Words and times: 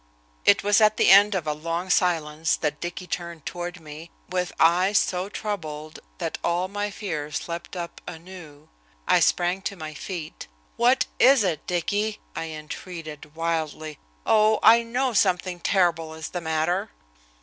It 0.45 0.63
was 0.63 0.81
at 0.81 0.97
the 0.97 1.11
end 1.11 1.35
of 1.35 1.45
a 1.45 1.53
long 1.53 1.91
silence 1.91 2.55
that 2.55 2.79
Dicky 2.81 3.05
turned 3.05 3.45
toward 3.45 3.79
me, 3.79 4.09
with 4.27 4.51
eyes 4.59 4.97
so 4.97 5.29
troubled 5.29 5.99
that 6.17 6.39
all 6.43 6.67
my 6.67 6.89
fears 6.89 7.47
leaped 7.47 7.75
up 7.75 8.01
anew. 8.07 8.67
I 9.07 9.19
sprang 9.19 9.61
to 9.61 9.75
my 9.75 9.93
feet. 9.93 10.47
"What 10.75 11.05
is 11.19 11.43
it, 11.43 11.67
Dicky?" 11.67 12.19
I 12.35 12.45
entreated, 12.45 13.35
wildly. 13.35 13.99
"Oh! 14.25 14.57
I 14.63 14.81
know 14.81 15.13
something 15.13 15.59
terrible 15.59 16.15
is 16.15 16.29
the 16.29 16.41
matter!" 16.41 16.89